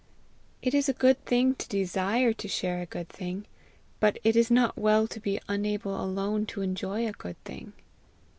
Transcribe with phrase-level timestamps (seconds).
[0.63, 3.45] It is a good thing to desire to share a good thing,
[3.99, 7.73] but it is not well to be unable alone to enjoy a good thing.